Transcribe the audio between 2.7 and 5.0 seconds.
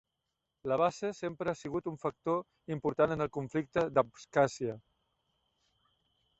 important en el conflicte d'Abkhàzia.